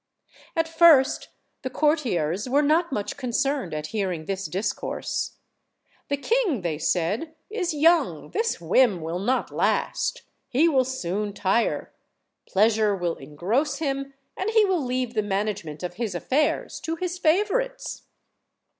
At 0.55 0.67
first 0.67 1.29
the 1.61 1.69
courtiers 1.69 2.49
were 2.49 2.63
not 2.63 2.91
much 2.91 3.17
concerned 3.17 3.71
at 3.71 3.85
hearing 3.93 4.25
this 4.25 4.47
discourse. 4.47 5.33
"The 6.09 6.17
king," 6.17 6.61
they 6.61 6.79
said, 6.79 7.35
"is 7.51 7.75
young; 7.75 8.31
this 8.31 8.59
whim 8.59 9.01
will 9.01 9.19
not 9.19 9.51
last. 9.51 10.23
He 10.49 10.67
will 10.67 10.85
soon 10.85 11.33
tire. 11.33 11.93
Pleasure 12.47 12.95
will 12.95 13.17
engross 13.17 13.77
him, 13.77 14.15
and 14.35 14.49
he 14.49 14.65
will 14.65 14.81
leave 14.83 15.13
the 15.13 15.21
manage 15.21 15.63
ment 15.63 15.83
of 15.83 15.93
his 16.01 16.15
affairs 16.15 16.79
to 16.79 16.95
his 16.95 17.19
favorites." 17.19 18.01